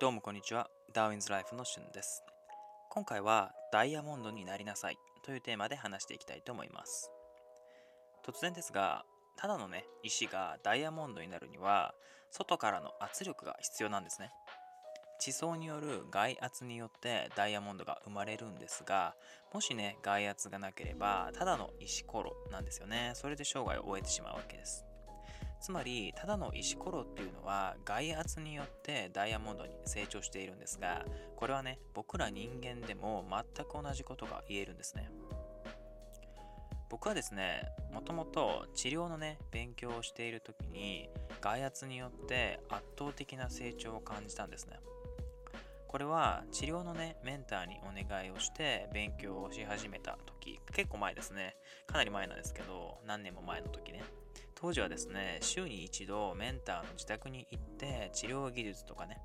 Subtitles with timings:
[0.00, 0.70] どうもこんにちは。
[0.94, 2.22] ダーウィンズライフのしゅんです。
[2.88, 7.10] 今回はダイヤモンドになりなさいというテーマで話していきたいと思います。
[8.24, 9.04] 突然ですが、
[9.36, 11.96] ただのね、石がダイヤモンドになるには、
[12.30, 14.30] 外からの圧力が必要なんですね。
[15.18, 19.16] 地層による外圧によってダイヤモンドが生まれるんですが、
[19.52, 23.14] もしね、外圧がなければ、ただの石ころなんですよね。
[23.16, 24.84] それで生涯を終えてしまうわけです。
[25.60, 31.04] つまりただの石ころっていうのは外圧によってダイヤモンドに成長しているんですが
[31.36, 35.10] これはね僕ら人間でも全く同じことが言えるんですね。
[36.90, 44.78] 僕はですねもともと治療のね勉強をしている時に外圧によって圧倒的な成長を感じたんですね。
[45.88, 51.56] これは治療のねメンターにお願いをして勉強をし始めた時結構前ですね
[51.86, 54.02] かなり前なんですけど何年も前の時ね
[54.60, 59.18] 当時はですね、週に一度メンターの自宅に行って治療技術とかね、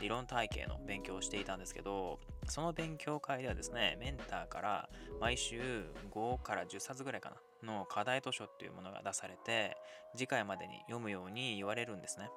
[0.00, 4.88] 理論体系の勉強をしていたんですけど、その勉強会ではですね、メンターから
[5.20, 7.30] 毎週5から10冊ぐらいか
[7.62, 9.76] な、の課題図書っていうものが出されて、
[10.16, 12.30] 次回までに読むように言われるんですね。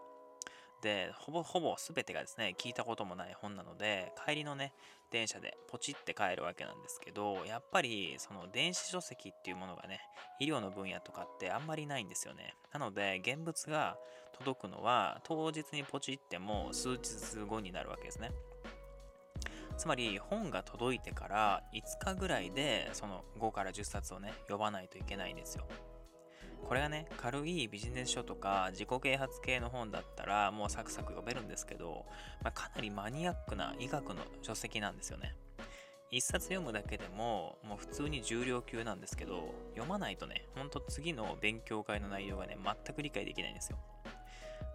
[0.81, 4.73] で、ほぼほぼ全てがですね、聞いたこともない本なので、帰りのね、
[5.11, 10.01] 電車でポチって帰るわけなんですけど、やっぱりその電子書籍っていうものがね、
[10.39, 12.55] 医療の分野とかってあんまりないんですよね。
[12.73, 13.97] なので、現物が
[14.33, 18.31] 届くのは当日にポチっても数日後になるわけですね。
[19.77, 25.65] つまり本が届いてから5日ぐらいでその5から10冊をね読まないといけないんですよ。
[26.67, 32.05] これがね、軽いビジネス書とか自己啓発系の本だったらもうサクサク読めるんですけど、
[32.43, 35.35] まあ、かなりマニアックな医学の書籍なんですよね。
[36.11, 43.77] 一冊読むだけでももう普通に重量級なんですけど、読まないとね、ほんと次の勉強会の内容がね、全く理解できないんですよ。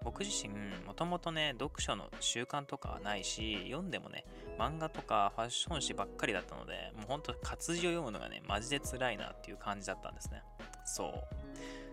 [0.07, 0.55] 僕自身、
[0.87, 4.25] もともとね、読書の習慣とかはないし、読んでもね、
[4.57, 10.45] 漫画とかファッション誌ばっかりだったので、もうほんと活字を読むのがね、マジで辛いなっていう感じだったんですね。
[10.85, 11.13] そ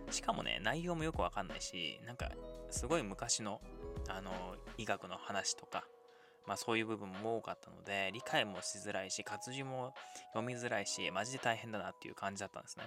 [0.07, 0.13] う。
[0.13, 2.29] しかもね、内容もよくわかんないし、なんか、
[2.69, 3.61] すごい昔の、
[4.07, 4.31] あの、
[4.77, 5.83] 医学の話とか、
[6.45, 9.95] まあそういう部分も多かったので、理解もしづらいし、活字も
[10.33, 12.83] 読みづらいし、マジで大変だなっていう感じだったんですね。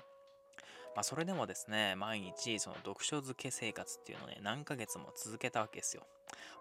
[0.96, 6.02] まあそれでもですね、毎日その読書漬け生活っていうのをね、何ヶ月も続けたわけですよ。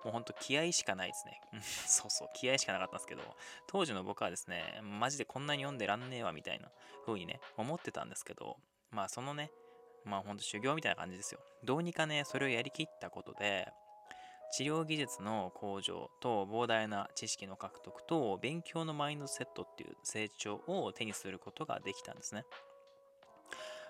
[0.04, 1.42] もうほんと気合しかないですね。
[1.88, 3.24] そうそう、気合しかなかったんですけど、
[3.66, 6.70] 当時の僕はですね、マジでこんなに読んでらんねえわみたいな
[7.06, 8.58] 風にね、思ってたんですけど、
[8.92, 9.52] まあそのね、
[10.04, 11.40] まあほんと修行みたいな感じですよ。
[11.64, 13.72] どうにかね、それをやりきったことで、
[14.52, 22.44] 治療技術の向上と膨大な知識の獲得と勉強のマインドセットっていう成長を手にすることができたんですね。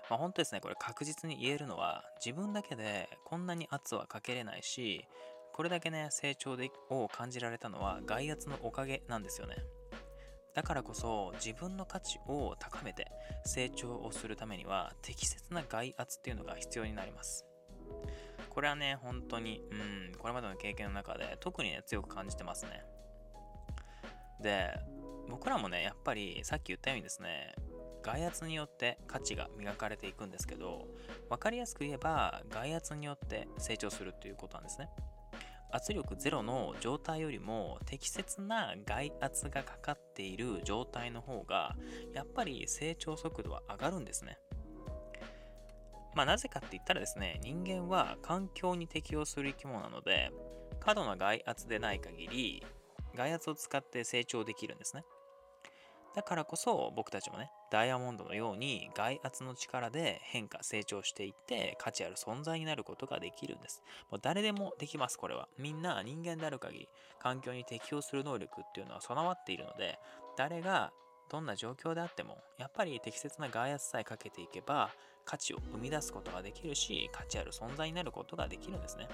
[0.08, 5.06] まあ、本当ですね、これ確実に言えるのは自分だけでこんなに圧はかけれないし、
[5.52, 9.56] これだけね、成長でを感じられたのは外圧のおかげなんですよね。
[10.54, 13.10] だからこそ自分の価値を高めて
[13.44, 17.44] 成長をするためには適切な外圧っていうのが必要になります。
[18.48, 22.84] これはね、本当に、うん、これまでの経験の中で特にね、強く感じてますね。
[24.40, 24.70] で、
[25.28, 27.54] 僕らもね、やっぱりさっき言ったようにですね、
[28.06, 30.86] 外圧によって価値が磨かれていくんですけど、
[31.28, 34.88] 分かりやすく言えば、外圧によって成長するっていうことなんですね。
[35.72, 41.74] 圧力ゼロの状態よりも適切な外圧がかかっている状態の方が
[42.14, 44.38] やっぱり成長速度は上がるんですね。
[46.14, 50.30] まあなぜかって言ったらですね人間は環境に適応する生き物なので
[50.80, 52.64] 過度な外圧でない限り
[53.14, 55.02] 外圧を使って成長できるんですね。
[56.14, 63.82] だからこそ僕たちもね、ダイヤモンドのように外圧の力で変化、成長していって価値ある存在になることができるんです。
[64.10, 65.48] もう誰でもできます、これは。
[65.58, 66.88] みんな人間である限り、
[67.18, 69.98] 環境に適応する能力っていうのは備わっているので、
[70.36, 70.92] 誰が
[71.28, 74.90] どんな状況であっても、やっぱり適切な外圧さえかけていけば、
[75.24, 79.08] 価値を生み出すことができるし、価値ある存在になることができるんですね。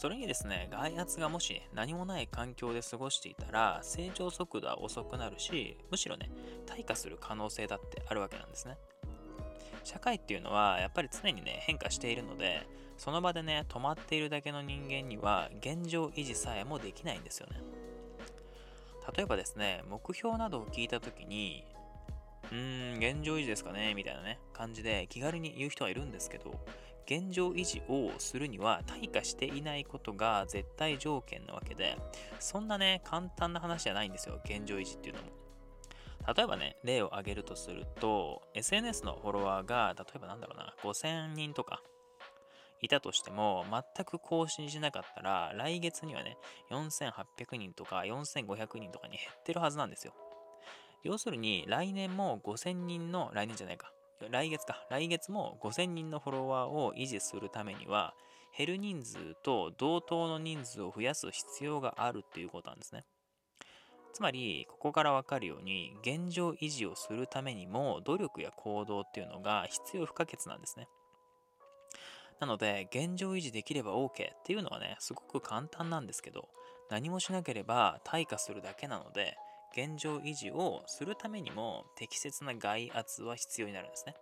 [0.00, 6.30] それにですね、外圧がもし何もない環境で過ごしていたら、成長速度は遅くなるし、むしろね、
[6.64, 8.78] 退化する可能性だってあるわけなんですね。
[9.84, 12.66] 社会っていうのはやっぱり常にね変化しているので
[12.96, 17.60] その場でね止まっているだけの人間には現状維持さえもできないんですよね
[19.16, 21.64] 例えばですね目標などを聞いた時に
[22.52, 23.94] うーん現状維持ですかね？
[23.94, 26.60] みたいなね感じで気軽に言う人はいるんですけど
[27.10, 31.96] 現状維持をするには退化していないことが絶対条件なわけで、
[32.38, 35.28] そんなね、簡単な話じゃないんですよ、現状維持っていうのも。
[36.32, 41.82] 例えばね、例を挙げるとすると、SNS のフォロワーが、例えばなんだろうな、5000人とか
[42.80, 46.36] いたとしても、全く更新しなかったら、来月にはね、
[46.70, 50.14] 4800人とか4500人とかに減ってるはずなんですよ。
[51.02, 53.92] 要するに、来年も5000人の、来年じゃないか、
[54.28, 58.14] 来月か、来月も5000人のフォロワーを維持するためには、
[58.56, 63.04] 減る人数と同等の人数を増やす必要があるっていうことなんですね。
[64.12, 70.88] つまり、ここからわかるように、現状維持をするためにも、努力や行動っていうのが必要不可欠なんですね。
[72.40, 76.48] なので、現状維持できれば OK っていうのはね、すごく簡単なんですけど、
[76.90, 79.36] 何もしなければ退化するだけなので、
[79.72, 84.14] 現状維持をするためにも適切な外圧は必要になるんですね。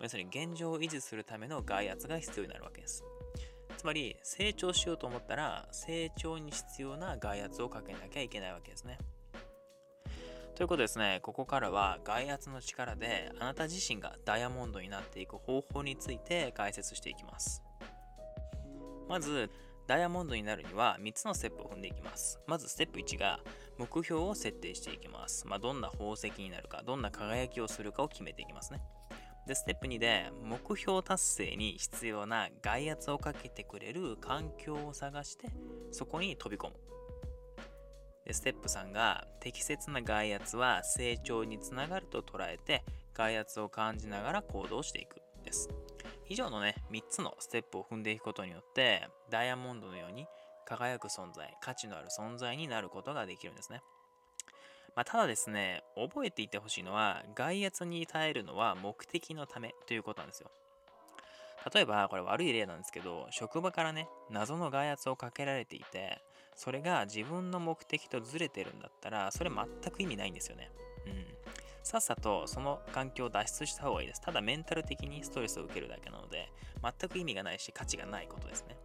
[0.00, 3.04] 要するに現状を維持するための外圧が必要になるわけです。
[3.76, 8.98] つまり成長しようと思ったら成長に必要な外圧をかけなきゃいけないわけですね。
[10.54, 17.62] ということですね、ここからは外圧の力であなた自身がダイヤモンドになっていく方法について解説していきます。
[19.06, 19.50] まず、
[19.86, 22.40] ダイヤモンドになるには3つのステップを踏んでいきます。
[22.46, 23.40] まずステップ1が
[23.78, 25.46] 目標を設定していきます。
[25.46, 28.80] まあ、どんな宝石になるか、どんな輝きをするかを決めていきますね。
[29.46, 35.48] で、ステップ2で目標達成に必要な外圧をかけてくれる環境を探して
[35.92, 36.74] そこに飛び込む。
[38.24, 42.84] でステップ3が適切な外圧は成長につながると捉えて
[43.14, 45.68] 外圧を感じながら行動していくです。
[46.28, 50.26] 以上のね、3つのステップを踏んでいくことによってダイヤモンドのように
[50.66, 53.82] 輝く存在、価値のある存在になることができるんですね。
[54.96, 60.50] まあ、ただですね、覚えていてほしいのは外圧に耐えるのは目的のためということなんですよ。
[61.72, 66.22] 例えば、これ悪い例なんですけど、職場からね、謎の外圧をかけられていて、
[66.54, 70.70] それが自分の目的とずれてるんだったら、それ全く意味ないんですよね。
[71.06, 71.35] うん。
[71.86, 74.20] さっさとその環境を脱出した方がいいです。
[74.20, 76.50] ただメンタル的にストレスを受けるだけなので、
[76.82, 78.76] 全く意味がないし価値がないことですね。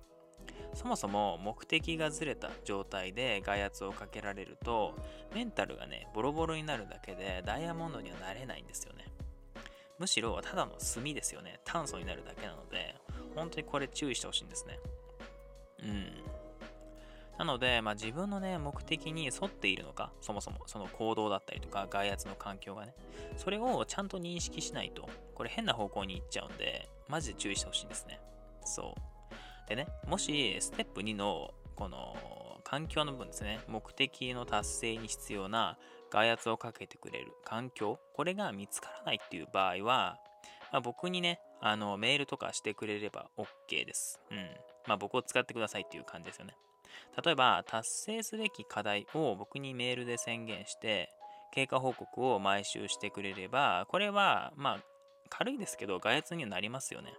[0.75, 4.93] そもそも目的がずれた状態で外圧をかけられると、
[5.33, 9.05] メンタルがね、ボロボロになるだけでダイヤモンドにはなれないんですよね。
[9.97, 11.59] むしろただの炭ですよね。
[11.63, 12.95] 炭素になるだけなので、
[13.33, 14.79] 本当にこれ注意してほしいんですね。
[15.79, 16.23] うん。
[17.41, 22.93] なので、まあ、自分のね、目的に沿っているのか、そもそもその行動だったりとか、外圧の環境がね、
[23.35, 28.21] それをちゃんと認識しないと、これ変な方向に行っちゃうんで、マジで注意してほしいんですね。
[28.63, 29.67] そう。
[29.67, 35.79] でね、もし、ステップ2の、この、環境の部分ですね、目的の達成に必要な
[36.11, 40.19] 外圧をかけてくれる環境、これが見つからないっていう場合は、
[40.71, 44.21] まあ、僕にね、あの、メールとかしてくれれば OK です。
[44.29, 44.37] うん。
[44.85, 46.55] まあ、僕を使ってくださいっていう感じですよね。
[47.23, 51.09] 例えば、達成すべき課題を僕にメールで宣言して、
[51.51, 54.79] 経過報告を毎週してくれれば、これは、まあ、
[55.29, 57.13] 軽いですけど、外圧にはなりますよね。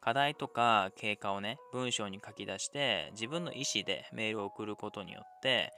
[0.00, 5.72] 課題とか経過をね、文章に書き出して、自分の意思でメールを送ることによって、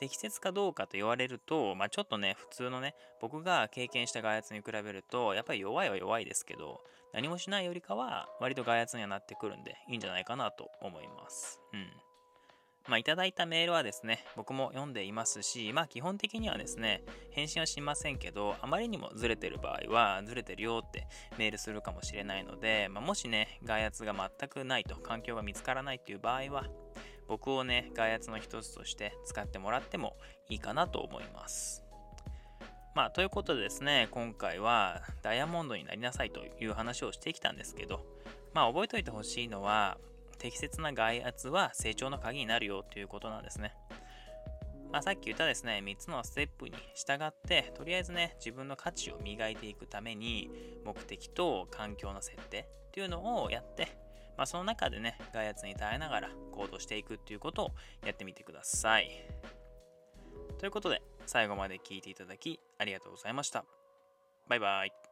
[0.00, 6.80] 適切かどうかと言われると、まあ、ちょっとね、普通のね、僕が経験した外圧に比べると、やっぱり弱いは弱いですけど、
[7.12, 11.60] 何もしないよりかは、割と外圧にはなってくるんで、いいんじゃないかなと思います。
[11.74, 11.90] うん。
[12.88, 21.06] まあ、いただいたメールはですね、僕も読んでいますし、まあ、基本的にはですね、返信はしませんけど、あまりにもずれてる場合は、ずれてるよって
[21.36, 26.64] メールするかもしれないので、まあ、もしね、外圧が全くないと、環境が見つからないっていう場合は、
[27.30, 30.16] 僕をね、外圧の一つとして使ってもらっても
[30.48, 31.84] いいかなと思います。
[32.96, 38.04] まあ、ということでですね、今回はダイヤモンドになりなさいという話をしてきたんですけど、
[38.52, 39.96] まあ、覚えておいてほしいのは、
[40.38, 43.76] 適切な外圧は成長の鍵になるよということなんですね。
[44.90, 50.50] まあ、さっき言ったですね、3つのステップに従って、とりあえずね、自分の価値を磨いていくために、
[50.84, 53.99] 目的と環境の設定っていうのをやって、
[54.40, 57.70] まあ、その中でね、外圧に耐えながら行動していくっていうことを
[58.06, 59.10] やってみてください。
[60.58, 63.66] ということで、最後まで聞いていただきありがとうございました。
[64.48, 65.09] バイバイ。